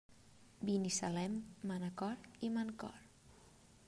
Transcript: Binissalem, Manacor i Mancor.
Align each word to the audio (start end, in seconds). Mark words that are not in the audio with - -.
Binissalem, 0.69 1.35
Manacor 1.71 2.27
i 2.49 2.53
Mancor. 2.57 2.99